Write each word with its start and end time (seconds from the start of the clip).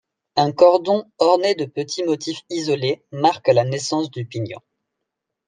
Un 0.35 0.51
cordon 0.51 1.03
orné 1.19 1.53
de 1.53 1.65
petits 1.65 2.03
motifs 2.03 2.41
isolés 2.49 3.03
marque 3.11 3.49
la 3.49 3.63
naissance 3.63 4.09
du 4.09 4.25
pignon. 4.25 4.57